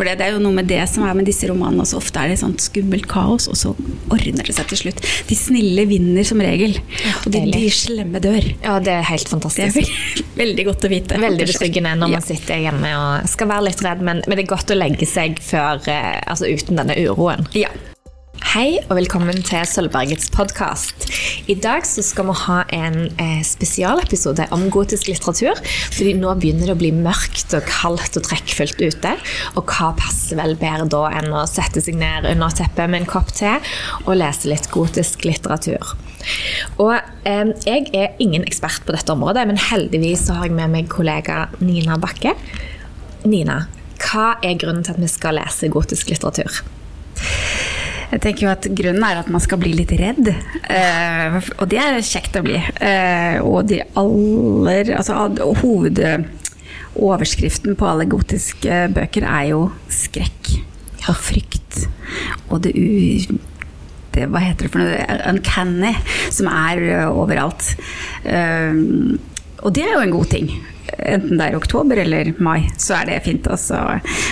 For 0.00 0.08
det 0.08 0.24
er 0.24 0.32
jo 0.32 0.40
noe 0.40 0.56
med 0.56 0.64
det 0.64 0.80
som 0.88 1.04
er 1.04 1.16
med 1.18 1.26
disse 1.28 1.44
romanene 1.50 1.84
også. 1.84 1.98
Ofte 2.00 2.22
er 2.22 2.30
det 2.32 2.38
sånt 2.40 2.62
skummelt 2.64 3.04
kaos, 3.10 3.50
og 3.52 3.58
så 3.60 3.74
ordner 4.08 4.48
det 4.48 4.54
seg 4.56 4.70
til 4.70 4.80
slutt. 4.86 5.02
De 5.28 5.36
snille 5.36 5.84
vinner 5.90 6.24
som 6.24 6.40
regel, 6.40 6.78
og 7.18 7.28
de, 7.34 7.42
de 7.52 7.66
slemme 7.74 8.22
dør. 8.24 8.48
Ja, 8.64 8.78
det 8.80 8.94
er 8.96 9.04
helt 9.10 9.28
Det 9.28 9.28
er 9.28 9.34
fantastisk. 9.34 9.76
veldig, 9.76 10.24
veldig 10.40 10.66
godt 10.70 10.88
å 10.88 10.92
vite. 10.94 11.20
Veldig 11.20 11.50
betryggende 11.52 11.92
når 12.00 12.14
man 12.16 12.24
sitter 12.24 12.64
hjemme 12.64 12.96
og 12.96 13.28
skal 13.28 13.52
være 13.52 13.68
litt 13.68 13.84
redd, 13.84 14.00
men, 14.08 14.24
men 14.24 14.40
det 14.40 14.46
er 14.46 14.52
godt 14.56 14.72
å 14.72 14.80
legge 14.80 15.10
seg 15.10 15.36
før, 15.44 15.84
eh, 15.92 16.16
altså 16.24 16.48
uten 16.48 16.80
denne 16.80 16.96
uroen. 17.04 17.44
Ja. 17.52 17.68
Hei 18.50 18.80
og 18.88 18.96
velkommen 18.98 19.44
til 19.46 19.62
Sølvbergets 19.62 20.32
podkast. 20.34 21.04
I 21.46 21.54
dag 21.62 21.84
skal 21.86 22.26
vi 22.26 22.32
ha 22.40 22.56
en 22.74 22.96
eh, 23.22 23.44
spesialepisode 23.46 24.48
om 24.56 24.64
gotisk 24.74 25.06
litteratur. 25.06 25.60
Fordi 25.94 26.16
nå 26.18 26.32
begynner 26.42 26.66
det 26.66 26.74
å 26.74 26.80
bli 26.80 26.90
mørkt 26.90 27.54
og 27.54 27.68
kaldt 27.68 28.18
og 28.18 28.24
trekkfullt 28.26 28.82
ute. 28.82 29.12
Og 29.54 29.70
hva 29.70 29.92
passer 30.00 30.40
vel 30.40 30.56
bedre 30.58 30.88
da 30.90 31.04
enn 31.20 31.30
å 31.30 31.44
sette 31.46 31.78
seg 31.84 32.00
ned 32.00 32.26
under 32.32 32.50
teppet 32.58 32.90
med 32.90 33.04
en 33.04 33.08
kopp 33.12 33.30
te 33.38 33.52
og 34.00 34.18
lese 34.18 34.50
litt 34.50 34.66
gotisk 34.74 35.28
litteratur. 35.30 35.94
Og 36.82 36.96
eh, 37.30 37.54
jeg 37.70 37.86
er 37.94 38.18
ingen 38.18 38.48
ekspert 38.50 38.82
på 38.82 38.98
dette 38.98 39.14
området, 39.14 39.46
men 39.46 39.62
heldigvis 39.62 40.26
har 40.34 40.48
jeg 40.48 40.58
med 40.58 40.74
meg 40.74 40.90
kollega 40.90 41.44
Nina 41.62 42.02
Bakke. 42.02 42.34
Nina, 43.30 43.62
hva 44.08 44.32
er 44.42 44.58
grunnen 44.58 44.82
til 44.82 44.98
at 44.98 45.02
vi 45.06 45.14
skal 45.14 45.38
lese 45.38 45.70
gotisk 45.70 46.10
litteratur? 46.10 46.64
Jeg 48.10 48.18
tenker 48.24 48.46
jo 48.46 48.50
at 48.50 48.66
Grunnen 48.74 49.04
er 49.06 49.18
at 49.20 49.28
man 49.30 49.40
skal 49.42 49.58
bli 49.62 49.72
litt 49.78 49.92
redd, 49.98 50.28
eh, 50.72 51.36
og 51.60 51.68
det 51.70 51.78
er 51.78 52.00
kjekt 52.02 52.36
å 52.40 52.42
bli. 52.46 52.58
Eh, 52.58 53.38
og 53.44 53.66
de 53.70 53.78
aller 54.00 54.84
altså, 54.96 55.14
Hovedoverskriften 55.60 57.76
på 57.78 57.86
alle 57.86 58.06
gotiske 58.10 58.88
bøker 58.96 59.22
er 59.28 59.44
jo 59.52 59.60
skrekk 59.94 60.42
og 61.08 61.16
frykt. 61.22 61.86
Og 62.50 62.56
det, 62.66 62.72
u, 62.74 62.78
det 64.14 64.22
Hva 64.30 64.40
heter 64.42 64.62
det 64.66 64.72
for 64.74 64.80
noe? 64.82 64.98
Uncanny, 65.30 65.94
som 66.34 66.46
er 66.50 66.76
eh, 66.88 67.06
overalt. 67.06 67.62
Eh, 68.26 68.74
og 69.60 69.70
det 69.76 69.84
er 69.86 69.92
jo 69.94 70.02
en 70.02 70.16
god 70.18 70.28
ting. 70.34 70.46
Enten 70.98 71.38
det 71.38 71.48
er 71.48 71.58
oktober 71.58 72.00
eller 72.02 72.32
mai, 72.42 72.68
så 72.80 73.00
er 73.00 73.10
det 73.10 73.22
fint 73.26 73.46
også 73.50 73.78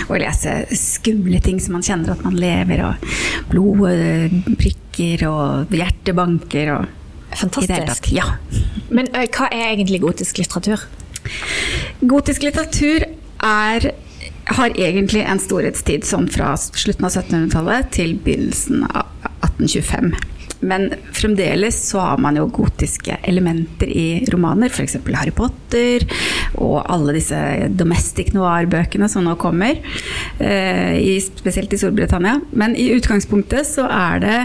å 0.09 0.19
lese 0.19 0.61
skumle 0.75 1.41
ting 1.43 1.59
som 1.63 1.77
man 1.77 1.85
kjenner 1.85 2.13
at 2.15 2.23
man 2.25 2.37
lever, 2.39 2.83
og 2.85 3.11
blodet 3.51 4.55
prikker, 4.59 5.27
og 5.29 5.75
hjertet 5.75 6.17
banker, 6.17 6.73
og 6.77 6.95
Fantastisk. 7.29 8.09
Ja. 8.11 8.25
Men 8.89 9.09
hva 9.13 9.49
er 9.53 9.75
egentlig 9.75 10.01
gotisk 10.01 10.39
litteratur? 10.41 10.81
Gotisk 12.09 12.45
litteratur 12.47 13.05
er, 13.45 13.91
har 14.49 14.73
egentlig 14.73 15.21
en 15.29 15.41
storhetstid 15.41 16.07
sånn 16.09 16.25
fra 16.31 16.55
slutten 16.57 17.05
av 17.05 17.13
1700-tallet 17.13 17.93
til 17.95 18.17
begynnelsen 18.25 18.87
av 18.89 19.05
1825. 19.45 20.13
Men 20.59 20.89
fremdeles 21.15 21.77
så 21.89 22.01
har 22.03 22.19
man 22.21 22.35
jo 22.39 22.47
gotiske 22.51 23.15
elementer 23.27 23.87
i 23.87 24.25
romaner, 24.31 24.71
f.eks. 24.71 24.97
Harry 25.15 25.31
Potter 25.35 26.03
og 26.59 26.81
alle 26.91 27.15
disse 27.15 27.39
domestic 27.79 28.33
noir-bøkene 28.35 29.07
som 29.11 29.23
nå 29.27 29.37
kommer, 29.39 29.79
eh, 30.39 30.97
i, 30.99 31.15
spesielt 31.23 31.73
i 31.73 31.79
Storbritannia. 31.79 32.39
Men 32.51 32.75
i 32.75 32.89
utgangspunktet 32.97 33.67
så 33.69 33.87
er 33.87 34.23
det 34.23 34.39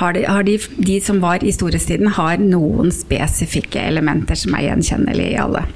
har, 0.00 0.16
de, 0.16 0.24
har 0.24 0.48
de, 0.48 0.56
de 0.78 1.00
som 1.04 1.20
var 1.22 1.44
i 1.44 1.52
storhetstiden, 1.52 2.14
har 2.16 2.40
noen 2.40 2.92
spesifikke 2.94 3.82
elementer 3.92 4.38
som 4.38 4.56
er 4.56 4.70
gjenkjennelige 4.70 5.34
i 5.34 5.40
alle 5.40 5.66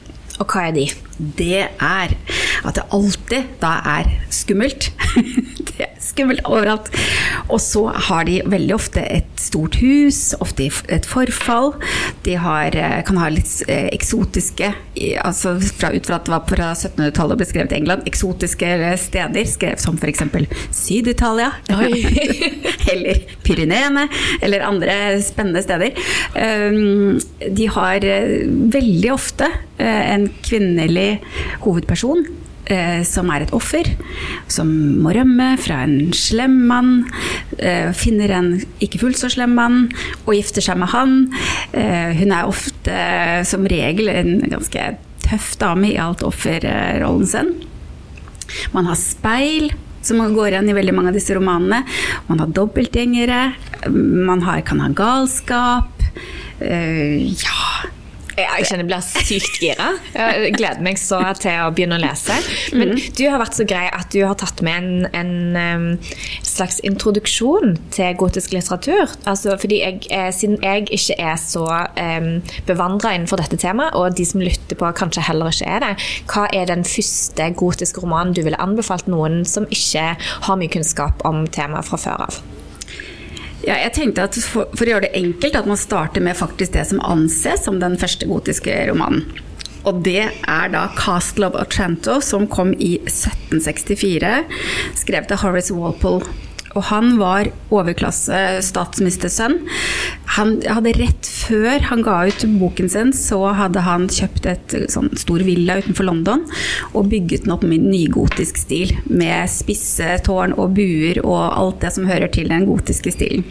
Og 0.40 0.48
hva 0.52 0.68
er 0.68 0.77
de? 0.77 0.88
det 1.16 1.64
er 1.80 2.12
at 2.66 2.77
det 2.77 2.84
alltid 2.92 3.52
da 3.62 3.77
er 3.96 4.11
skummelt. 4.33 4.90
skummelt 6.06 6.44
overalt. 6.46 6.90
Og 7.50 7.60
så 7.62 7.86
har 8.08 8.26
de 8.28 8.40
veldig 8.46 8.74
ofte 8.76 9.02
et 9.02 9.28
stort 9.40 9.78
hus, 9.82 10.34
ofte 10.42 10.68
et 10.92 11.06
forfall. 11.08 11.74
De 12.27 12.36
har, 12.40 12.74
eh, 12.77 13.02
kan 13.06 13.20
ha 13.20 13.28
litt 13.33 13.62
eh, 13.68 13.89
eksotiske, 13.94 14.72
altså 15.22 15.56
fra, 15.61 15.92
ut 15.92 16.08
fra 16.08 16.18
at 16.18 16.27
det 16.27 16.34
var 16.34 16.46
fra 16.48 16.70
1700-tallet 16.74 17.36
og 17.36 17.42
ble 17.42 17.48
skrevet 17.48 17.74
i 17.74 17.78
England, 17.80 18.06
eksotiske 18.08 18.72
steder, 19.02 19.48
skrevet 19.50 19.83
som 19.83 19.98
f.eks. 20.00 20.24
Syd-Italia. 20.74 21.52
eller 22.92 23.22
Pyreneene, 23.46 24.06
eller 24.40 24.66
andre 24.66 24.96
spennende 25.24 25.62
steder. 25.64 25.95
Um, 26.34 27.20
De 27.56 27.68
har 27.72 28.05
eh, 28.05 28.46
veldig 28.46 29.12
ofte 29.14 29.48
eh, 29.78 30.02
en 30.14 30.28
kvinnelig 30.46 31.20
hovedperson 31.64 32.27
eh, 32.72 33.02
som 33.06 33.30
er 33.32 33.44
et 33.46 33.54
offer, 33.56 33.88
som 34.52 34.70
må 35.02 35.14
rømme 35.16 35.52
fra 35.62 35.82
en 35.86 36.12
slem 36.16 36.58
mann, 36.68 36.92
eh, 37.58 37.92
finner 37.96 38.34
en 38.36 38.50
ikke 38.82 39.00
fullt 39.02 39.20
så 39.20 39.30
slem 39.32 39.54
mann 39.58 39.80
og 40.27 40.34
gifter 40.34 40.64
seg 40.64 40.80
med 40.82 40.92
han. 40.94 41.16
Eh, 41.72 42.12
Hun 42.20 42.32
er 42.32 42.50
ofte 42.50 42.92
eh, 42.92 43.42
som 43.48 43.66
regel 43.66 44.10
en 44.12 44.38
ganske 44.50 44.96
tøff 45.27 45.56
dame 45.58 45.90
i 45.90 45.98
alt 45.98 46.22
offerrollen 46.27 47.27
sin. 47.27 47.54
Man 48.72 48.86
har 48.86 48.98
speil, 49.00 49.72
som 50.06 50.20
går 50.22 50.52
igjen 50.54 50.70
i 50.70 50.77
veldig 50.77 50.94
mange 50.94 51.10
av 51.10 51.18
disse 51.18 51.34
romanene. 51.34 51.83
Man 52.28 52.38
har 52.38 52.52
dobbeltgjengere. 52.54 53.40
Man 53.90 54.44
har, 54.46 54.62
kan 54.62 54.80
ha 54.84 54.92
galskap. 54.94 55.90
Eh, 56.62 57.27
ja 57.34 57.76
Jeg 58.36 58.67
kjenner 58.69 58.85
jeg 58.85 58.91
blir 58.91 59.05
sykt 59.07 59.61
gira. 59.63 59.86
Jeg 60.13 60.52
gleder 60.58 60.83
meg 60.85 60.98
så 61.01 61.20
til 61.41 61.57
å 61.64 61.70
begynne 61.73 61.97
å 61.97 62.02
lese. 62.02 62.36
Men 62.77 62.95
du 63.17 63.23
har 63.30 63.41
vært 63.41 63.57
så 63.57 63.64
grei 63.69 63.86
at 63.89 64.11
du 64.13 64.20
har 64.27 64.36
tatt 64.36 64.61
med 64.67 65.08
en, 65.17 65.17
en 65.17 65.95
slags 66.45 66.83
introduksjon 66.86 67.77
til 67.95 68.19
gotisk 68.20 68.52
litteratur. 68.52 69.14
Altså, 69.25 69.57
fordi 69.61 69.80
jeg, 69.83 70.02
eh, 70.11 70.29
Siden 70.36 70.58
jeg 70.61 70.85
ikke 70.92 71.17
er 71.23 71.39
så 71.41 71.64
um, 71.64 72.29
bevandra 72.69 73.14
innenfor 73.17 73.41
dette 73.41 73.57
temaet, 73.61 73.96
og 73.96 74.19
de 74.19 74.27
som 74.29 74.42
lytter 74.45 74.77
på 74.77 74.91
kanskje 74.98 75.25
heller 75.30 75.52
ikke 75.52 75.70
er 75.70 75.85
det, 75.86 75.95
hva 76.29 76.45
er 76.52 76.69
den 76.69 76.85
første 76.85 77.48
gotiske 77.57 78.05
romanen 78.05 78.36
du 78.36 78.42
ville 78.45 78.61
anbefalt 78.61 79.08
noen 79.08 79.45
som 79.48 79.69
ikke 79.73 80.11
har 80.19 80.61
mye 80.61 80.73
kunnskap 80.73 81.25
om 81.29 81.46
temaet 81.48 81.89
fra 81.89 82.01
før 82.01 82.29
av? 82.29 82.41
Ja, 83.64 83.78
jeg 83.80 83.94
tenkte 83.96 84.27
at 84.28 84.36
for, 84.44 84.68
for 84.77 84.84
å 84.84 84.90
gjøre 84.90 85.08
det 85.08 85.17
enkelt, 85.17 85.56
at 85.56 85.68
man 85.68 85.80
starter 85.80 86.24
med 86.24 86.36
faktisk 86.36 86.74
det 86.77 86.84
som 86.90 87.00
anses 87.00 87.64
som 87.64 87.80
den 87.80 87.96
første 88.00 88.28
gotiske 88.28 88.74
romanen. 88.90 89.24
Og 89.86 90.02
det 90.02 90.24
er 90.27 90.70
da 90.72 90.89
'Castle 90.96 91.46
of 91.46 91.55
Otranto', 91.55 92.20
som 92.20 92.46
kom 92.50 92.72
i 92.74 92.98
1764, 93.06 94.45
skrevet 94.98 95.33
av 95.33 95.45
Horace 95.45 95.74
Walpole. 95.74 96.27
Og 96.77 96.85
han 96.91 97.14
var 97.20 97.48
overklasse-statsministersønn. 97.73 99.59
Han 100.37 100.57
hadde 100.69 100.92
rett 100.98 101.29
før 101.47 101.87
han 101.89 102.03
ga 102.05 102.19
ut 102.29 102.45
boken 102.61 102.91
sin, 102.92 103.13
så 103.17 103.41
hadde 103.57 103.85
han 103.87 104.09
kjøpt 104.13 104.48
et 104.51 104.77
sånn 104.92 105.09
stor 105.19 105.45
villa 105.47 105.79
utenfor 105.81 106.09
London 106.09 106.45
og 106.92 107.09
bygget 107.13 107.47
den 107.47 107.55
opp 107.57 107.64
med 107.67 107.87
nygotisk 107.87 108.61
stil, 108.61 108.92
med 109.09 109.48
spisse 109.53 110.19
tårn 110.27 110.57
og 110.57 110.77
buer 110.77 111.23
og 111.25 111.41
alt 111.47 111.81
det 111.85 111.95
som 111.97 112.09
hører 112.11 112.31
til 112.35 112.53
den 112.53 112.69
gotiske 112.69 113.14
stilen. 113.14 113.47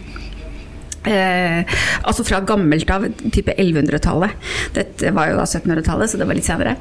Eh, 1.06 1.66
altså 2.02 2.24
fra 2.24 2.40
gammelt 2.42 2.90
av, 2.90 3.06
type 3.32 3.54
1100-tallet. 3.54 4.32
Dette 4.74 5.12
var 5.14 5.30
jo 5.30 5.38
da 5.38 5.46
1700-tallet, 5.46 6.10
så 6.10 6.20
det 6.20 6.28
var 6.28 6.38
litt 6.38 6.48
senere. 6.48 6.76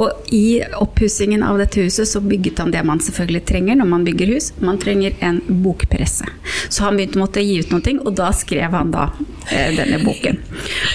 Og 0.00 0.32
i 0.36 0.60
oppussingen 0.80 1.44
av 1.46 1.60
dette 1.60 1.80
huset 1.84 2.08
så 2.08 2.20
bygget 2.24 2.60
han 2.60 2.74
det 2.74 2.84
man 2.86 3.00
selvfølgelig 3.00 3.44
trenger 3.48 3.80
når 3.80 3.90
man 3.94 4.04
bygger 4.08 4.34
hus. 4.34 4.50
Man 4.60 4.80
trenger 4.82 5.16
en 5.24 5.40
bokpresse. 5.64 6.28
Så 6.68 6.84
han 6.84 7.00
begynte 7.00 7.20
å 7.20 7.24
måtte 7.24 7.44
gi 7.44 7.60
ut 7.62 7.72
noe, 7.72 7.96
og 8.04 8.14
da 8.20 8.30
skrev 8.36 8.76
han 8.76 8.92
da 8.94 9.08
eh, 9.48 9.72
denne 9.76 10.02
boken. 10.04 10.40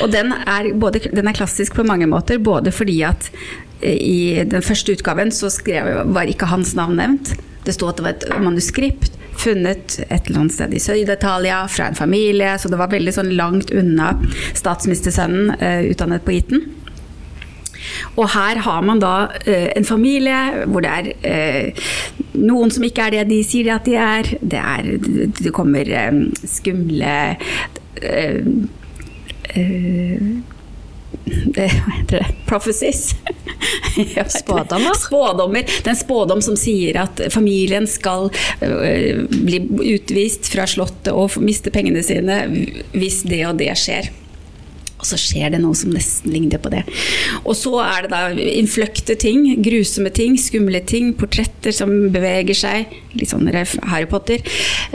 Og 0.06 0.14
den 0.14 0.34
er, 0.38 0.72
både, 0.78 1.08
den 1.10 1.32
er 1.32 1.38
klassisk 1.38 1.80
på 1.80 1.88
mange 1.88 2.10
måter, 2.12 2.38
både 2.38 2.74
fordi 2.76 3.02
at 3.08 3.32
eh, 3.82 3.98
i 3.98 4.46
den 4.46 4.66
første 4.66 4.94
utgaven 4.94 5.34
så 5.34 5.50
skrev, 5.54 6.06
var 6.14 6.30
ikke 6.30 6.54
hans 6.54 6.76
navn 6.78 7.00
nevnt. 7.02 7.34
Det 7.66 7.74
sto 7.74 7.90
at 7.90 7.98
det 7.98 8.06
var 8.06 8.14
et 8.14 8.44
manuskript 8.46 9.15
funnet 9.42 10.00
et 10.08 10.28
eller 10.28 10.44
annet 10.44 10.56
sted 10.56 10.74
i 10.76 10.82
Sør-Italia 10.82 11.64
fra 11.72 11.90
en 11.90 11.98
familie, 11.98 12.56
så 12.60 12.72
det 12.72 12.80
var 12.80 12.94
veldig 12.94 13.14
sånn 13.16 13.34
langt 13.38 13.74
unna 13.76 14.14
statsministersønnen 14.56 15.56
eh, 15.60 15.86
utdannet 15.92 16.26
på 16.26 16.36
Eton. 16.38 16.66
Og 18.16 18.30
her 18.34 18.62
har 18.66 18.82
man 18.86 19.02
da 19.04 19.14
eh, 19.46 19.70
en 19.76 19.86
familie 19.86 20.66
hvor 20.72 20.86
det 20.86 20.94
er 20.94 21.12
eh, 21.28 21.86
noen 22.40 22.74
som 22.74 22.86
ikke 22.88 23.08
er 23.08 23.18
det 23.18 23.28
de 23.32 23.42
sier 23.46 23.74
at 23.76 23.88
de 23.88 23.98
er. 24.00 24.32
Det, 24.42 24.62
er, 24.62 24.90
det 25.42 25.54
kommer 25.56 25.90
eh, 25.90 26.22
skumle 26.50 27.16
eh, 28.02 28.42
eh, 29.54 30.28
det, 31.26 31.70
hva 31.82 31.96
heter 31.98 32.20
det? 32.20 32.26
Prophecies? 32.48 33.16
Spådommer? 34.40 34.98
Spådommer. 35.00 35.66
Det 35.66 35.88
er 35.88 35.94
en 35.96 36.00
spådom 36.00 36.44
som 36.44 36.58
sier 36.60 37.00
at 37.06 37.26
familien 37.34 37.88
skal 37.90 38.30
øh, 38.66 39.24
bli 39.32 39.62
utvist 39.96 40.52
fra 40.54 40.68
slottet 40.70 41.14
og 41.14 41.40
miste 41.44 41.74
pengene 41.74 42.04
sine 42.06 42.44
hvis 42.96 43.24
det 43.30 43.44
og 43.48 43.60
det 43.62 43.74
skjer. 43.80 44.12
Og 44.96 45.08
så 45.10 45.18
skjer 45.20 45.52
det 45.54 45.60
noe 45.62 45.76
som 45.78 45.92
nesten 45.94 46.32
ligner 46.34 46.62
på 46.62 46.72
det. 46.74 46.82
Og 47.44 47.54
så 47.58 47.74
er 47.84 48.06
det 48.06 48.12
da 48.14 48.22
innfløkte 48.32 49.18
ting, 49.22 49.44
grusomme 49.66 50.10
ting, 50.16 50.38
skumle 50.40 50.80
ting, 50.88 51.12
portretter 51.20 51.76
som 51.76 51.92
beveger 52.16 52.58
seg, 52.58 52.96
litt 53.14 53.30
sånn 53.30 53.46
Harry 53.52 54.08
Potter, 54.10 54.42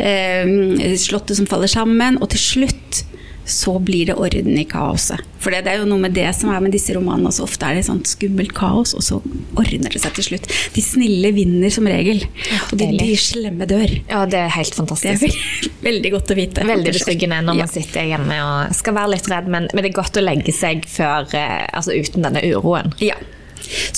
eh, 0.00 0.96
slottet 0.98 1.38
som 1.38 1.48
faller 1.50 1.70
sammen, 1.70 2.18
og 2.18 2.32
til 2.32 2.42
slutt 2.42 3.04
så 3.44 3.78
blir 3.82 4.10
det 4.10 4.16
orden 4.20 4.58
i 4.58 4.64
kaoset. 4.68 5.22
For 5.40 5.54
det, 5.54 5.64
er 5.70 5.80
jo 5.80 5.88
noe 5.88 6.02
med 6.02 6.12
det 6.14 6.28
som 6.36 6.52
er 6.52 6.60
med 6.62 6.74
disse 6.74 6.94
romanene 6.94 7.30
også. 7.30 7.46
Ofte 7.48 7.66
er 7.70 7.78
det 7.78 7.86
sånt 7.86 8.08
skummelt 8.10 8.52
kaos, 8.56 8.92
og 8.96 9.04
så 9.04 9.20
ordner 9.58 9.94
det 9.94 10.02
seg 10.02 10.14
til 10.18 10.28
slutt. 10.28 10.46
De 10.76 10.84
snille 10.84 11.32
vinner 11.36 11.72
som 11.72 11.88
regel, 11.88 12.22
ja, 12.50 12.60
og 12.68 12.76
de, 12.80 12.90
de, 13.00 13.10
slemme 13.20 13.68
dør. 13.70 13.96
Ja, 14.10 14.22
det 14.30 14.44
er 14.44 14.54
helt 14.54 14.76
fantastisk. 14.76 15.26
Det 15.26 15.32
er 15.32 15.74
veldig 15.90 16.14
godt 16.16 16.34
å 16.34 16.38
vite. 16.38 16.68
Veldig 16.68 16.94
betryggende 17.00 17.42
når 17.48 17.60
man 17.64 17.72
sitter 17.72 18.08
hjemme 18.12 18.40
og 18.44 18.78
skal 18.78 18.98
være 19.00 19.14
litt 19.16 19.32
redd, 19.32 19.50
men, 19.50 19.68
men 19.72 19.86
det 19.86 19.92
er 19.92 19.98
godt 20.02 20.20
å 20.20 20.24
legge 20.24 20.54
seg 20.54 20.86
før, 20.90 21.28
eh, 21.36 21.66
altså 21.72 21.96
uten 21.96 22.28
denne 22.28 22.44
uroen. 22.52 22.94
Ja. 23.02 23.18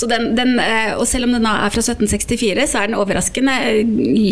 Den, 0.09 0.33
den, 0.37 0.59
eh, 0.61 0.93
og 0.97 1.07
selv 1.09 1.29
om 1.29 1.37
den 1.37 1.47
er 1.49 1.73
fra 1.73 1.83
1764, 1.83 2.67
så 2.69 2.83
er 2.83 2.91
den 2.91 2.99
overraskende 2.99 3.55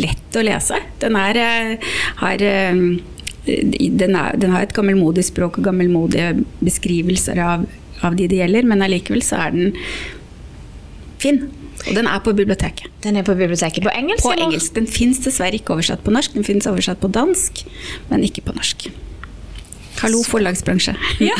lett 0.02 0.36
å 0.36 0.44
lese. 0.44 0.78
Den 1.02 1.16
er, 1.18 1.38
eh, 1.40 1.94
har 2.20 2.44
den, 4.00 4.16
er, 4.16 4.36
den, 4.40 4.54
har 4.54 4.66
et 4.66 4.74
gammelmodig 4.76 5.24
språk 5.28 5.58
og 5.60 5.66
gammelmodige 5.68 6.44
beskrivelser 6.60 7.40
av, 7.44 7.66
av 8.06 8.16
de 8.18 8.28
det 8.30 8.40
gjelder, 8.42 8.68
men 8.68 8.84
allikevel 8.86 9.24
så 9.24 9.44
er 9.46 9.56
den 9.56 9.74
fin. 11.20 11.44
Og 11.88 11.94
den 11.96 12.08
er 12.10 12.20
på 12.24 12.34
biblioteket. 12.36 12.90
Den 13.04 13.16
er 13.16 13.24
på 13.24 13.34
biblioteket 13.34 13.84
På 13.84 13.92
engelsk? 13.94 14.26
På 14.26 14.34
engelsk. 14.36 14.74
Den 14.76 14.88
fins 14.90 15.22
dessverre 15.24 15.56
ikke 15.56 15.72
oversatt 15.78 16.02
på 16.04 16.12
norsk. 16.12 16.34
Den 16.36 16.44
fins 16.44 16.68
oversatt 16.68 17.00
på 17.00 17.08
dansk, 17.08 17.64
men 18.10 18.26
ikke 18.26 18.44
på 18.44 18.56
norsk. 18.56 18.90
Hallo, 20.00 20.22
forlagsbransje. 20.24 20.94
Ja. 21.20 21.36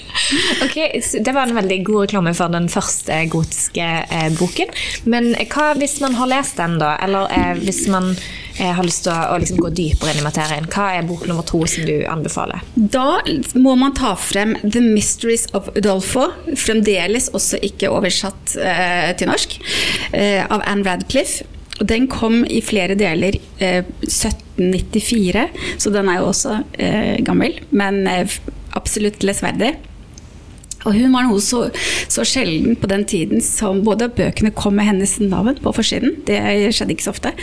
ok, 0.64 0.76
Det 1.24 1.32
var 1.32 1.46
en 1.46 1.56
veldig 1.56 1.84
god 1.84 2.06
reklame 2.06 2.34
for 2.34 2.52
den 2.52 2.68
første 2.72 3.20
gotiske 3.32 3.88
eh, 4.04 4.28
boken. 4.38 4.72
Men 5.04 5.34
hva 5.52 5.72
hvis 5.78 5.98
man 6.04 6.16
har 6.18 6.30
lest 6.32 6.60
den, 6.60 6.78
da? 6.80 6.94
Eller 7.04 7.32
eh, 7.34 7.54
hvis 7.60 7.86
man 7.92 8.14
jeg 8.58 8.74
har 8.74 8.86
lyst 8.86 9.04
til 9.06 9.12
å, 9.14 9.18
å 9.34 9.38
liksom 9.40 9.60
gå 9.62 9.70
dypere 9.74 10.14
inn 10.14 10.22
i 10.22 10.26
materien. 10.26 10.68
Hva 10.72 10.88
er 10.96 11.06
bok 11.08 11.26
nummer 11.28 11.46
to 11.46 11.62
som 11.70 11.86
du 11.88 11.94
anbefaler? 12.10 12.64
Da 12.74 13.20
må 13.58 13.76
man 13.78 13.94
ta 13.98 14.14
frem 14.18 14.56
'The 14.62 14.82
Mysteries 14.84 15.46
of 15.56 15.70
Udolfo', 15.76 16.30
fremdeles 16.58 17.30
også 17.36 17.60
ikke 17.70 17.92
oversatt 17.94 18.56
eh, 18.62 19.12
til 19.18 19.30
norsk, 19.30 19.58
eh, 20.12 20.42
av 20.44 20.64
Anne 20.66 20.86
Radcliffe. 20.88 21.46
Den 21.78 22.08
kom 22.10 22.42
i 22.50 22.58
flere 22.64 22.96
deler 22.98 23.38
eh, 23.62 23.84
1794, 24.02 25.44
så 25.78 25.92
den 25.94 26.10
er 26.10 26.18
jo 26.18 26.30
også 26.32 26.56
eh, 26.74 27.18
gammel, 27.26 27.60
men 27.70 28.02
eh, 28.10 28.38
absolutt 28.78 29.22
lesverdig. 29.22 29.76
Og 30.88 30.96
hun 30.96 31.12
var 31.12 31.26
noe 31.26 31.40
så, 31.44 31.66
så, 32.08 32.24
sjelden 32.26 32.78
på 32.80 32.88
den 32.90 33.04
tiden 33.08 33.42
som 33.44 33.82
både 33.86 34.08
bøkene 34.16 34.52
kom 34.56 34.78
med 34.78 34.88
hennes 34.88 35.16
navn 35.20 35.58
på 35.62 35.72
forsiden, 35.76 36.16
det 36.28 36.40
skjedde 36.74 36.96
ikke 36.96 37.06
så 37.06 37.14
ofte, 37.14 37.34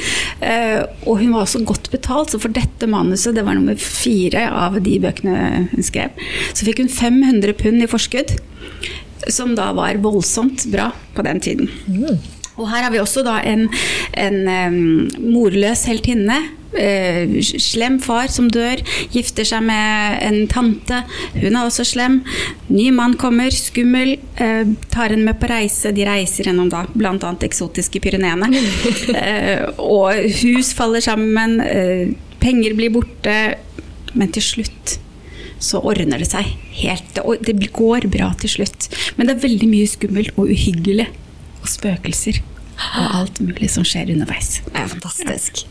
uh, 0.42 0.82
og 1.06 1.22
hun 1.22 1.36
var 1.36 1.46
også 1.46 1.64
godt 1.68 1.92
betalt, 1.94 2.34
så 2.34 2.42
for 2.42 2.54
dette 2.56 2.90
manuset, 2.90 3.36
det 3.38 3.46
var 3.46 3.58
nummer 3.58 3.78
fire 3.80 4.48
av 4.50 4.80
de 4.84 4.98
bøkene 5.04 5.68
hun 5.72 5.86
skrev, 5.86 6.16
så 6.54 6.68
fikk 6.68 6.84
hun 6.84 6.92
500 6.92 7.58
pund 7.60 7.86
i 7.86 7.90
forskudd, 7.90 8.36
som 9.32 9.56
da 9.58 9.72
var 9.78 10.02
voldsomt 10.04 10.68
bra 10.74 10.92
på 11.16 11.26
den 11.26 11.42
tiden. 11.42 11.70
Mm. 11.90 12.18
Og 12.56 12.70
her 12.72 12.86
har 12.86 12.94
vi 12.94 13.02
også 13.02 13.24
da 13.26 13.40
en, 13.44 13.68
en 14.16 14.38
um, 14.48 14.78
morløs 15.20 15.84
heltinne 15.90 16.38
eh, 16.80 17.36
slem 17.42 18.00
far 18.04 18.32
som 18.34 18.50
dør, 18.52 18.82
gifter 19.14 19.48
seg 19.48 19.64
med 19.66 20.20
en 20.26 20.46
tante. 20.52 21.02
Hun 21.38 21.56
er 21.56 21.62
også 21.64 21.86
slem. 21.88 22.22
Ny 22.70 22.90
mann 22.96 23.16
kommer, 23.22 23.54
skummel. 23.54 24.16
Eh, 24.42 24.64
tar 24.94 25.14
henne 25.14 25.28
med 25.28 25.40
på 25.42 25.50
reise. 25.52 25.94
De 25.96 26.06
reiser 26.08 26.50
gjennom 26.50 26.72
da 26.72 26.86
bl.a. 26.94 27.34
eksotiske 27.48 28.02
Pyreneene. 28.04 28.52
eh, 29.26 29.66
og 29.82 30.16
hus 30.42 30.74
faller 30.78 31.04
sammen. 31.06 31.60
Eh, 31.64 32.14
penger 32.44 32.78
blir 32.78 32.94
borte. 32.96 33.38
Men 34.16 34.32
til 34.32 34.46
slutt 34.46 34.98
så 35.66 35.80
ordner 35.88 36.22
det 36.22 36.30
seg 36.30 36.48
helt. 36.82 37.22
Det 37.46 37.56
går 37.76 38.10
bra 38.12 38.32
til 38.42 38.58
slutt. 38.58 38.90
Men 39.16 39.28
det 39.28 39.38
er 39.38 39.46
veldig 39.48 39.72
mye 39.72 39.92
skummelt 39.92 40.36
og 40.36 40.52
uhyggelig. 40.52 41.08
Og 41.62 41.72
spøkelser. 41.72 42.44
Og 42.76 43.16
alt 43.22 43.40
mulig 43.42 43.72
som 43.72 43.88
skjer 43.88 44.12
underveis. 44.14 44.60
Det 44.68 44.76
er 44.82 44.92
fantastisk. 44.92 45.66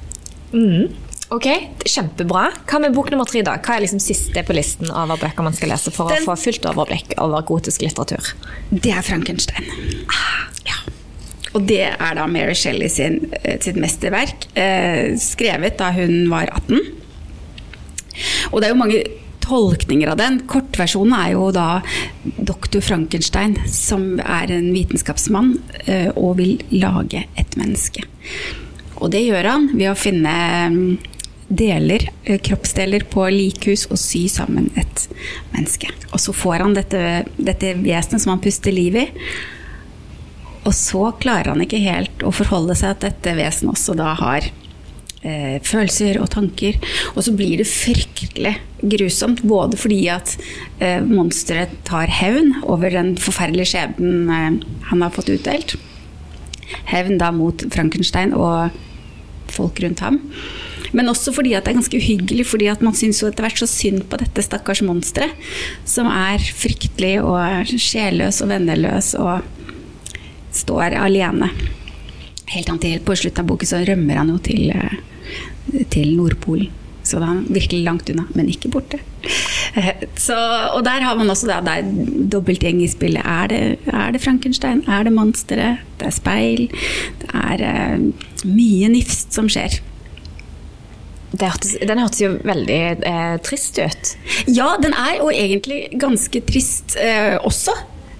Mm. 0.55 0.93
Ok, 1.35 1.47
Kjempebra. 1.89 2.51
Hva 2.69 2.79
med 2.83 2.95
bok 2.95 3.09
nummer 3.11 3.27
tre? 3.29 3.43
da? 3.47 3.57
Hva 3.59 3.79
er 3.79 3.87
liksom 3.87 4.03
siste 4.03 4.45
på 4.47 4.55
listen 4.55 4.91
over 4.93 5.19
bøker 5.19 5.47
man 5.47 5.57
skal 5.57 5.73
lese 5.73 5.93
for 5.95 6.13
Den, 6.13 6.23
å 6.23 6.31
få 6.31 6.37
fullt 6.47 6.69
overblikk 6.71 7.17
over 7.23 7.43
gotisk 7.49 7.83
litteratur? 7.83 8.35
Det 8.71 8.93
er 8.93 9.03
Frankenstein. 9.07 9.67
Ah, 10.13 10.45
ja. 10.69 10.79
Og 11.57 11.67
det 11.71 11.83
er 11.89 12.19
da 12.19 12.29
Mary 12.31 12.55
Shelley 12.59 12.93
sin, 12.93 13.33
eh, 13.41 13.59
sitt 13.63 13.81
mesterverk, 13.81 14.47
eh, 14.55 15.17
skrevet 15.19 15.79
da 15.81 15.91
hun 15.97 16.29
var 16.31 16.53
18. 16.53 16.81
Og 18.53 18.61
det 18.61 18.69
er 18.69 18.75
jo 18.75 18.83
mange 18.83 19.05
tolkninger 19.45 20.11
av 20.13 20.19
den. 20.21 20.41
Kortversjonen 20.49 21.15
er 21.19 21.33
jo 21.35 21.51
da 21.55 21.81
doktor 22.39 22.85
Frankenstein, 22.85 23.57
som 23.69 24.21
er 24.21 24.53
en 24.55 24.71
vitenskapsmann 24.73 25.57
eh, 25.87 26.11
og 26.15 26.37
vil 26.39 26.61
lage 26.71 27.25
et 27.41 27.59
menneske. 27.61 28.05
Og 29.01 29.11
det 29.15 29.25
gjør 29.25 29.51
han 29.51 29.67
ved 29.75 29.91
å 29.91 29.99
finne 29.99 30.35
mm, 30.73 31.15
deler, 31.49 32.07
eh, 32.25 32.41
kroppsdeler 32.43 33.07
på 33.11 33.27
likhus 33.33 33.87
og 33.91 34.01
sy 34.01 34.27
sammen 34.33 34.71
et 34.81 35.07
menneske. 35.55 35.91
Og 36.13 36.23
så 36.23 36.35
får 36.37 36.65
han 36.65 36.77
dette, 36.77 37.25
dette 37.37 37.75
vesenet 37.81 38.23
som 38.23 38.35
han 38.35 38.45
puster 38.45 38.75
liv 38.75 39.01
i. 39.05 39.07
Og 40.65 40.73
så 40.77 41.11
klarer 41.21 41.53
han 41.53 41.65
ikke 41.65 41.83
helt 41.85 42.25
å 42.25 42.33
forholde 42.33 42.77
seg 42.79 42.97
til 42.97 43.11
at 43.11 43.11
dette 43.11 43.37
vesenet 43.37 43.75
også 43.75 43.97
da 43.99 44.15
har 44.17 44.47
eh, 45.25 45.57
følelser 45.65 46.21
og 46.23 46.31
tanker. 46.35 46.79
Og 47.15 47.25
så 47.27 47.35
blir 47.37 47.59
det 47.61 47.69
fryktelig 47.69 48.57
grusomt, 48.95 49.43
både 49.45 49.79
fordi 49.81 50.03
at 50.13 50.37
eh, 50.81 51.01
monsteret 51.05 51.75
tar 51.89 52.13
hevn 52.13 52.55
over 52.63 52.93
den 52.95 53.15
forferdelige 53.21 53.75
skjebnen 53.75 54.31
eh, 54.33 54.63
han 54.91 55.05
har 55.05 55.13
fått 55.15 55.33
utdelt. 55.37 55.77
Hevn 56.91 57.19
da 57.21 57.31
mot 57.35 57.67
Frankenstein 57.75 58.35
og 58.37 58.75
folk 59.55 59.81
rundt 59.85 60.03
ham. 60.05 60.21
Men 60.95 61.11
også 61.11 61.33
fordi 61.35 61.55
at 61.57 61.67
det 61.67 61.73
er 61.73 61.81
ganske 61.81 61.99
uhyggelig, 61.99 62.47
fordi 62.47 62.69
at 62.71 62.83
man 62.85 62.95
syns 62.95 63.21
jo 63.23 63.29
etter 63.29 63.47
hvert 63.47 63.59
så 63.59 63.67
synd 63.71 64.05
på 64.11 64.19
dette 64.21 64.45
stakkars 64.47 64.83
monsteret, 64.87 65.35
som 65.89 66.07
er 66.11 66.43
fryktelig 66.55 67.17
og 67.25 67.73
sjelløs 67.73 68.41
og 68.45 68.53
venneløs 68.53 69.15
og 69.19 69.43
står 70.55 70.95
alene. 71.01 71.51
Helt 72.55 72.71
til 72.83 73.03
på 73.03 73.17
slutten 73.19 73.43
av 73.43 73.51
boken 73.51 73.71
så 73.71 73.83
rømmer 73.83 74.21
han 74.21 74.31
jo 74.31 74.39
til, 74.39 74.71
eh, 74.71 75.85
til 75.91 76.15
Nordpolen. 76.15 76.71
Så 77.05 77.19
da 77.19 77.27
er 77.27 77.35
han 77.35 77.47
virkelig 77.53 77.85
langt 77.85 78.11
unna, 78.11 78.25
men 78.33 78.49
ikke 78.49 78.71
borte. 78.73 79.01
Så, 80.27 80.37
og 80.75 80.85
der 80.87 81.03
har 81.03 81.17
man 81.19 81.31
også 81.31 81.49
da, 81.51 81.61
det 81.65 81.79
er 81.79 82.29
dobbeltgjeng 82.33 82.83
i 82.85 82.91
spillet. 82.91 83.25
Er 83.25 83.51
det, 83.51 83.63
er 83.91 84.13
det, 84.15 84.23
Frankenstein? 84.23 84.85
Er 84.89 85.07
det 85.07 85.15
monsteret? 85.15 85.83
Det 86.01 86.11
er 86.11 86.15
speil. 86.15 86.69
Det 87.23 87.33
er 87.35 87.65
uh, 87.65 88.47
mye 88.47 88.93
nifst 88.93 89.35
som 89.35 89.51
skjer. 89.51 89.81
Hørtes, 91.35 91.75
den 91.83 91.99
hørtes 91.99 92.21
jo 92.23 92.29
veldig 92.47 92.77
eh, 93.11 93.33
trist 93.43 93.81
ut. 93.83 94.11
Ja, 94.47 94.77
den 94.79 94.95
er 94.95 95.17
jo 95.19 95.33
egentlig 95.35 95.81
ganske 95.99 96.41
trist 96.47 96.95
eh, 97.01 97.35
også. 97.43 97.75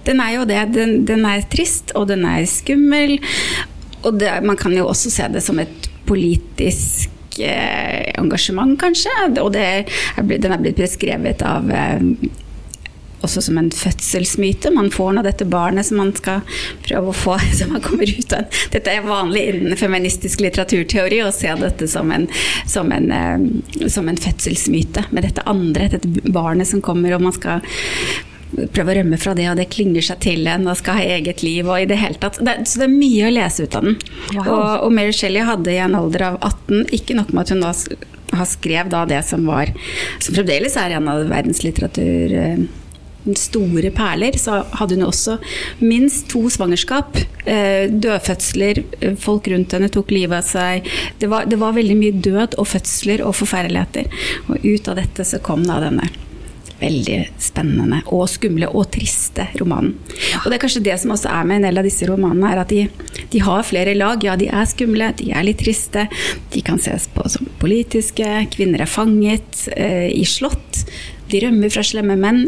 Den 0.05 0.19
er 0.19 0.33
jo 0.35 0.43
det. 0.49 0.59
Den, 0.75 0.97
den, 1.07 1.23
er 1.23 1.45
trist, 1.47 1.93
og 1.95 2.09
den 2.11 2.25
er 2.27 2.43
skummel. 2.49 3.15
Og 4.03 4.19
det, 4.19 4.33
man 4.43 4.59
kan 4.59 4.75
jo 4.75 4.89
også 4.91 5.13
se 5.13 5.29
det 5.31 5.45
som 5.45 5.63
et 5.63 5.89
politisk 6.05 7.14
eh, 7.43 8.11
engasjement, 8.19 8.77
kanskje. 8.79 9.13
Og 9.43 9.53
det, 9.55 9.67
den 10.17 10.51
er 10.51 10.61
blitt 10.61 10.81
beskrevet 10.81 11.43
av 11.45 11.71
eh, 11.71 12.03
også 13.25 13.41
som 13.47 13.57
en 13.57 13.71
fødselsmyte. 13.73 14.71
Man 14.75 14.91
får 14.93 15.15
nå 15.15 15.23
dette 15.25 15.47
barnet 15.49 15.87
som 15.87 15.99
man 16.01 16.13
skal 16.17 16.43
prøve 16.85 17.11
å 17.11 17.17
få 17.17 17.37
som 17.59 17.73
man 17.75 17.83
kommer 17.85 18.09
ut 18.09 18.35
av. 18.37 18.61
Dette 18.73 18.93
er 18.93 19.07
vanlig 19.07 19.47
innen 19.51 19.79
feministisk 19.79 20.43
litteraturteori 20.45 21.23
å 21.25 21.33
se 21.35 21.53
dette 21.61 21.89
som 21.91 22.13
en, 22.15 22.29
som 22.69 22.93
en, 22.95 23.11
eh, 23.11 23.89
som 23.89 24.09
en 24.09 24.21
fødselsmyte. 24.27 25.07
Med 25.15 25.27
dette 25.27 25.45
andre, 25.49 25.89
dette 25.95 26.31
barnet 26.31 26.69
som 26.69 26.83
kommer, 26.85 27.15
og 27.15 27.27
man 27.27 27.35
skal 27.35 27.65
prøve 28.75 28.93
å 28.93 28.97
rømme 28.99 29.19
fra 29.21 29.35
det, 29.37 29.47
og 29.51 29.59
det 29.59 29.69
klinger 29.73 30.05
seg 30.05 30.21
til 30.25 30.47
en 30.51 30.67
og 30.69 30.79
skal 30.79 30.99
ha 30.99 31.15
eget 31.17 31.43
liv 31.45 31.67
og 31.67 31.81
i 31.81 31.89
det 31.89 31.99
hele 32.01 32.19
tatt. 32.21 32.39
Det, 32.43 32.57
så 32.69 32.81
det 32.81 32.87
er 32.89 32.95
mye 32.95 33.27
å 33.27 33.33
lese 33.35 33.65
ut 33.65 33.77
av 33.77 33.87
den. 33.87 33.99
Wow. 34.33 34.41
Og, 34.45 34.65
og, 34.85 34.89
Mary 34.95 35.15
Shelley 35.15 35.45
hadde 35.45 35.73
i 35.73 35.81
en 35.83 35.97
alder 35.97 36.29
av 36.31 36.39
18 36.41 36.95
ikke 36.95 37.17
nok 37.19 37.33
med 37.33 37.45
at 37.45 37.55
hun 37.55 37.65
da 37.65 37.73
har 38.35 38.49
skrev 38.49 38.89
da 38.91 39.03
det 39.07 39.21
som 39.23 39.45
var 39.47 39.69
Som 40.19 40.35
fremdeles 40.35 40.73
er 40.81 40.95
en 40.97 41.07
av 41.11 41.21
verdenslitteratur 41.29 42.33
eh, 42.35 42.65
store 43.33 43.89
perler, 43.95 44.37
så 44.37 44.59
hadde 44.77 44.99
hun 44.99 45.07
også 45.07 45.39
minst 45.81 46.27
to 46.29 46.43
svangerskap. 46.53 47.17
Eh, 47.45 47.89
dødfødsler, 47.89 48.83
eh, 48.99 49.15
folk 49.17 49.47
rundt 49.49 49.73
henne 49.73 49.89
tok 49.89 50.13
livet 50.13 50.43
av 50.43 50.45
seg. 50.45 50.91
Det 51.17 51.29
var, 51.31 51.49
det 51.49 51.57
var 51.61 51.73
veldig 51.73 51.97
mye 51.97 52.19
død 52.21 52.59
og 52.61 52.69
fødsler 52.69 53.25
og 53.25 53.33
forferdeligheter. 53.39 54.11
Og 54.49 54.61
ut 54.61 54.91
av 54.91 55.01
dette 55.01 55.25
så 55.25 55.41
kom 55.41 55.65
da 55.65 55.79
denne 55.81 56.11
veldig 56.85 57.19
spennende 57.41 58.01
og 58.13 58.27
skumle 58.29 58.69
og 58.71 58.89
triste 58.93 59.47
romanen. 59.59 59.95
Og 60.43 60.49
det 60.49 60.57
er 60.57 60.63
kanskje 60.63 60.83
det 60.85 60.97
som 61.01 61.13
også 61.15 61.31
er 61.31 61.47
med 61.47 61.59
en 61.59 61.67
del 61.69 61.81
av 61.81 61.87
disse 61.87 62.07
romanene, 62.09 62.51
er 62.51 62.61
at 62.61 62.73
de, 62.73 62.85
de 63.33 63.41
har 63.45 63.65
flere 63.67 63.95
lag. 63.97 64.23
Ja, 64.25 64.37
de 64.39 64.49
er 64.51 64.69
skumle, 64.69 65.11
de 65.19 65.31
er 65.33 65.47
litt 65.47 65.61
triste, 65.63 66.07
de 66.53 66.63
kan 66.65 66.79
ses 66.81 67.09
på 67.11 67.25
som 67.31 67.49
politiske, 67.61 68.29
kvinner 68.53 68.85
er 68.85 68.91
fanget 68.91 69.65
eh, 69.75 70.09
i 70.13 70.23
slott, 70.29 70.85
de 71.31 71.41
rømmer 71.41 71.73
fra 71.73 71.83
slemme 71.85 72.17
menn. 72.19 72.47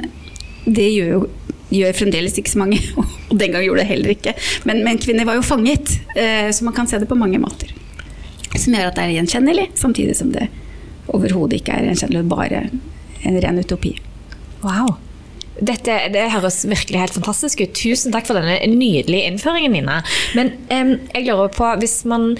Det 0.68 0.88
gjør 0.92 1.14
jo 1.18 1.28
gjør 1.68 1.96
fremdeles 1.98 2.38
ikke 2.40 2.54
så 2.54 2.62
mange, 2.62 2.80
og 3.30 3.34
den 3.36 3.52
gang 3.52 3.66
gjorde 3.66 3.84
det 3.84 3.90
heller 3.90 4.14
ikke. 4.14 4.36
Men, 4.70 4.84
men 4.86 5.02
kvinner 5.04 5.28
var 5.28 5.40
jo 5.40 5.44
fanget, 5.46 5.98
eh, 6.16 6.48
så 6.56 6.68
man 6.68 6.76
kan 6.78 6.88
se 6.88 7.00
det 7.02 7.10
på 7.10 7.20
mange 7.20 7.42
måter. 7.44 7.74
Som 8.56 8.74
gjør 8.74 8.90
at 8.90 8.98
det 8.98 9.04
er 9.04 9.18
gjenkjennelig, 9.18 9.70
samtidig 9.78 10.16
som 10.18 10.32
det 10.32 10.48
overhodet 11.14 11.62
ikke 11.62 11.76
er 11.76 11.90
gjenkjennelig, 11.90 12.28
bare 12.32 12.68
en 13.28 13.42
ren 13.44 13.60
utopi. 13.60 13.98
Wow. 14.68 14.98
Dette 15.58 15.94
det 16.14 16.28
høres 16.36 16.60
virkelig 16.70 17.00
helt 17.02 17.16
fantastisk 17.18 17.64
ut. 17.64 17.74
Tusen 17.78 18.14
takk 18.14 18.28
for 18.30 18.38
denne 18.38 18.60
nydelige 18.70 19.32
innføringen, 19.32 19.74
Nina. 19.74 20.02
Men 20.38 20.54
um, 20.70 20.92
jeg 21.16 21.26
lurer 21.26 21.54
på, 21.56 21.72
hvis 21.82 22.04
man 22.10 22.36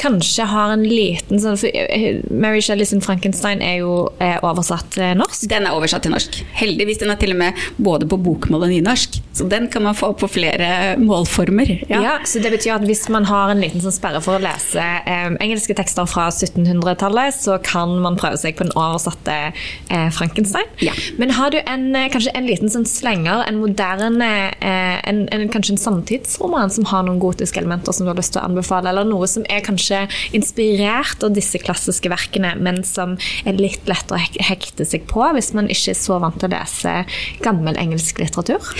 kanskje 0.00 0.46
har 0.48 0.72
en 0.72 0.86
liten 0.88 1.42
sånn 1.42 1.58
for 1.60 1.68
eh, 1.68 2.22
Mary 2.32 2.62
Shelley 2.64 2.88
sin 2.88 3.02
'Frankenstein' 3.04 3.62
er 3.62 3.82
jo 3.82 4.08
er 4.22 4.40
oversatt 4.46 4.88
til 4.96 5.12
norsk? 5.20 5.44
Den 5.52 5.68
er 5.68 5.76
oversatt 5.76 6.06
til 6.06 6.14
norsk. 6.16 6.40
Heldigvis. 6.58 7.02
Den 7.02 7.12
er 7.12 7.20
til 7.20 7.36
og 7.36 7.42
med 7.44 7.60
både 7.76 8.08
på 8.08 8.18
bokmål 8.24 8.66
og 8.66 8.72
nynorsk. 8.72 9.20
Så 9.42 9.48
den 9.50 9.68
kan 9.72 9.82
man 9.82 9.96
få 9.98 10.12
på 10.14 10.28
flere 10.30 10.96
målformer. 11.02 11.74
Ja. 11.90 12.00
ja 12.04 12.14
så 12.28 12.38
det 12.42 12.52
betyr 12.54 12.76
at 12.76 12.86
hvis 12.86 13.04
man 13.12 13.26
har 13.26 13.52
en 13.52 13.62
liten 13.62 13.82
sånn 13.82 13.94
sperre 13.94 14.22
for 14.24 14.38
å 14.38 14.42
lese 14.42 14.80
eh, 14.80 15.28
engelske 15.42 15.76
tekster 15.76 16.06
fra 16.10 16.28
1700-tallet, 16.30 17.34
så 17.34 17.58
kan 17.66 17.96
man 18.04 18.18
prøve 18.20 18.38
seg 18.40 18.56
på 18.58 18.68
den 18.68 18.74
oversatte 18.78 19.36
eh, 19.50 20.08
'Frankenstein'. 20.14 20.70
Ja. 20.84 20.94
Men 21.18 21.34
har 21.36 21.52
du 21.52 21.58
en, 21.60 21.90
eh, 21.98 22.08
kanskje 22.12 22.34
en 22.38 22.46
liten 22.46 22.72
sånn 22.72 22.86
slenger, 22.88 23.44
en 23.48 23.60
moderne, 23.60 24.32
eh, 24.62 24.96
en, 25.10 25.24
en, 25.34 25.48
kanskje 25.52 25.76
en 25.76 25.84
samtidsroman 25.84 26.70
som 26.70 26.86
har 26.92 27.04
noen 27.06 27.20
gotiske 27.22 27.60
elementer 27.60 27.92
som 27.92 28.06
du 28.06 28.12
har 28.12 28.20
lyst 28.20 28.36
til 28.36 28.42
å 28.42 28.46
anbefale, 28.46 28.92
eller 28.92 29.08
noe 29.08 29.28
som 29.30 29.44
er 29.50 29.60
kanskje 29.60 29.82
kanskje 29.82 30.06
inspirert 30.36 31.22
av 31.22 31.34
disse 31.34 31.58
klassiske 31.58 32.10
verkene, 32.12 32.54
men 32.60 32.82
som 32.84 33.16
er 33.44 33.58
litt 33.58 33.88
lettere 33.88 34.20
å 34.20 34.46
hekte 34.48 34.86
seg 34.88 35.06
på 35.10 35.24
hvis 35.34 35.52
man 35.56 35.70
ikke 35.72 35.92
er 35.94 35.98
så 35.98 36.20
vant 36.22 36.38
til 36.40 36.50
å 36.50 36.56
lese 36.56 37.04
gammel 37.42 37.78
engelsk 37.80 38.22
litteratur? 38.22 38.72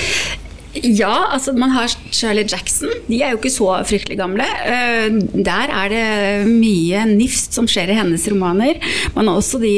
Ja, 0.72 1.28
altså 1.34 1.52
man 1.52 1.74
har 1.74 1.90
Shirley 2.10 2.46
Jackson. 2.48 2.88
De 3.08 3.18
er 3.20 3.34
jo 3.34 3.40
ikke 3.40 3.52
så 3.52 3.74
fryktelig 3.84 4.16
gamle. 4.16 4.46
Eh, 4.64 5.18
der 5.44 5.68
er 5.68 5.92
det 5.92 6.06
mye 6.48 7.04
nifst 7.10 7.52
som 7.58 7.68
skjer 7.68 7.92
i 7.92 7.98
hennes 7.98 8.24
romaner. 8.32 8.80
Man 9.16 9.28
har 9.28 9.36
også 9.36 9.60
de 9.60 9.74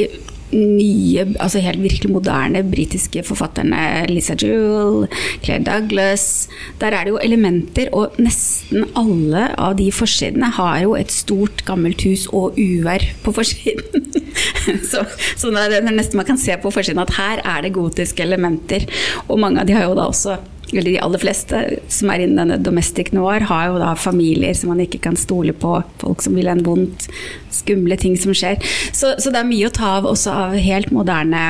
nye, 0.55 1.25
altså 1.41 1.59
helt 1.59 1.83
virkelig 1.83 2.13
moderne 2.13 2.63
britiske 2.71 3.25
forfatterne 3.27 4.05
Lisa 4.11 4.37
Jewell, 4.39 5.09
Claire 5.43 5.65
Douglas. 5.67 6.49
Der 6.81 6.95
er 6.95 7.05
det 7.05 7.15
jo 7.15 7.19
elementer, 7.23 7.91
og 7.93 8.15
nesten 8.23 8.87
alle 8.95 9.49
av 9.59 9.75
de 9.81 9.91
forsidene 9.93 10.53
har 10.55 10.85
jo 10.85 10.95
et 10.99 11.13
stort, 11.13 11.65
gammelt 11.67 12.07
hus 12.07 12.29
og 12.31 12.59
uvær 12.61 13.03
på 13.25 13.35
forsiden. 13.35 14.11
så, 14.91 15.05
så 15.35 15.51
det 15.51 15.81
er 15.81 15.91
nesten 15.91 16.21
man 16.21 16.29
kan 16.29 16.41
se 16.41 16.57
på 16.61 16.73
forsiden 16.75 17.03
at 17.03 17.15
her 17.19 17.43
er 17.43 17.67
det 17.67 17.75
gotiske 17.75 18.23
elementer. 18.23 18.87
Og 19.29 19.41
mange 19.43 19.63
av 19.63 19.69
de 19.69 19.77
har 19.77 19.89
jo 19.89 19.99
da 19.99 20.11
også 20.11 20.39
eller 20.79 20.95
de 20.95 21.03
aller 21.03 21.23
fleste 21.23 21.61
som 21.93 22.13
er 22.13 22.25
innen 22.25 22.41
denne 22.43 22.59
domestic 22.65 23.13
noir, 23.17 23.47
har 23.51 23.71
jo 23.71 23.81
da 23.83 23.93
familier 23.99 24.57
som 24.59 24.73
man 24.73 24.83
ikke 24.85 25.03
kan 25.07 25.19
stole 25.19 25.55
på. 25.57 25.77
Folk 26.03 26.25
som 26.25 26.37
vil 26.39 26.51
en 26.51 26.65
vondt. 26.67 27.09
Skumle 27.55 27.99
ting 28.01 28.17
som 28.21 28.35
skjer. 28.37 28.59
Så, 28.93 29.15
så 29.19 29.33
det 29.33 29.43
er 29.43 29.51
mye 29.51 29.71
å 29.71 29.75
ta 29.75 29.97
av 30.01 30.09
også 30.11 30.35
av 30.35 30.59
helt 30.59 30.91
moderne, 30.95 31.45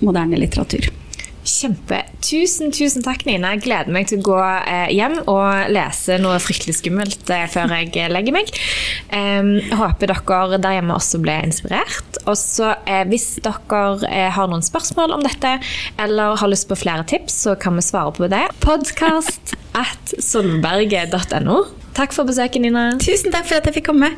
moderne 0.00 0.38
litteratur. 0.40 0.90
Kjempe. 1.46 2.00
Tusen, 2.26 2.72
tusen 2.74 3.04
takk, 3.06 3.22
Nina. 3.26 3.52
Jeg 3.54 3.66
gleder 3.68 3.94
meg 3.94 4.08
til 4.10 4.18
å 4.18 4.26
gå 4.26 4.38
eh, 4.42 4.88
hjem 4.96 5.20
og 5.30 5.70
lese 5.70 6.18
noe 6.18 6.40
fryktelig 6.42 6.74
skummelt 6.80 7.30
eh, 7.30 7.46
før 7.50 7.70
jeg 7.76 7.92
eh, 7.94 8.10
legger 8.10 8.34
meg. 8.34 8.50
Jeg 9.12 9.76
håper 9.78 10.10
dere 10.10 10.58
der 10.58 10.78
hjemme 10.80 10.96
også 10.98 11.22
ble 11.22 11.38
inspirert. 11.46 12.15
Og 12.26 12.36
så 12.38 12.72
hvis 13.10 13.38
dere 13.44 14.30
har 14.34 14.50
noen 14.50 14.64
spørsmål 14.64 15.14
om 15.16 15.24
dette, 15.26 15.56
eller 16.02 16.38
har 16.40 16.52
lyst 16.52 16.68
på 16.70 16.78
flere 16.78 17.06
tips, 17.06 17.42
så 17.46 17.56
kan 17.58 17.78
vi 17.78 17.84
svare 17.86 18.14
på 18.16 18.30
det. 18.32 18.44
Podkast 18.64 19.56
at 19.78 20.16
solberget.no. 20.18 21.60
Takk 21.96 22.16
for 22.16 22.28
besøket, 22.28 22.66
Nina. 22.66 22.90
Tusen 23.00 23.32
takk 23.34 23.46
for 23.48 23.60
at 23.60 23.70
jeg 23.70 23.78
fikk 23.80 23.92
komme. 23.94 24.16